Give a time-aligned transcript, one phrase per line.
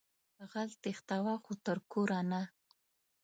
[0.51, 2.41] غل تېښتوه خو تر کوره نه